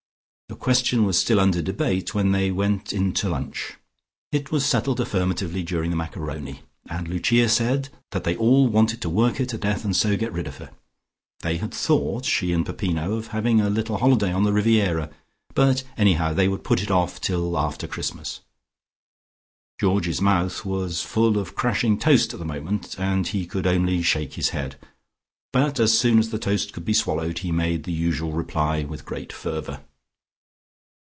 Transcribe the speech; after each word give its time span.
The 0.47 0.63
question 0.67 1.05
was 1.05 1.17
still 1.17 1.39
under 1.39 1.61
debate 1.61 2.13
when 2.13 2.33
they 2.33 2.51
went 2.51 2.91
in 2.91 3.13
to 3.13 3.29
lunch. 3.29 3.75
It 4.33 4.51
was 4.51 4.65
settled 4.65 4.99
affirmatively 4.99 5.63
during 5.63 5.89
the 5.89 5.95
macaroni, 5.95 6.59
and 6.89 7.07
Lucia 7.07 7.47
said 7.47 7.87
that 8.11 8.25
they 8.25 8.35
all 8.35 8.67
wanted 8.67 9.01
to 9.01 9.09
work 9.09 9.37
her 9.37 9.45
to 9.45 9.57
death, 9.57 9.85
and 9.85 9.95
so 9.95 10.17
get 10.17 10.33
rid 10.33 10.47
of 10.47 10.57
her. 10.57 10.69
They 11.39 11.57
had 11.57 11.73
thought 11.73 12.25
she 12.25 12.51
and 12.51 12.65
Peppino 12.65 13.13
of 13.13 13.27
having 13.27 13.59
a 13.61 13.69
little 13.69 13.97
holiday 13.97 14.31
on 14.33 14.43
the 14.43 14.51
Riviera, 14.51 15.09
but 15.55 15.85
anyhow 15.97 16.33
they 16.33 16.49
would 16.49 16.65
put 16.65 16.83
if 16.83 16.91
off 16.91 17.21
till 17.21 17.57
after 17.57 17.87
Christmas. 17.87 18.41
Georgie's 19.79 20.21
mouth 20.21 20.65
was 20.65 21.01
full 21.01 21.37
of 21.37 21.55
crashing 21.55 21.97
toast 21.97 22.33
at 22.33 22.39
the 22.39 22.45
moment, 22.45 22.99
and 22.99 23.27
he 23.27 23.47
could 23.47 23.65
only 23.65 24.01
shake 24.03 24.33
his 24.33 24.49
head. 24.49 24.75
But 25.53 25.79
as 25.79 25.97
soon 25.97 26.19
as 26.19 26.29
the 26.29 26.37
toast 26.37 26.73
could 26.73 26.85
be 26.85 26.93
swallowed, 26.93 27.39
he 27.39 27.53
made 27.53 27.85
the 27.85 27.93
usual 27.93 28.33
reply 28.33 28.83
with 28.83 29.05
great 29.05 29.31
fervour. 29.31 29.79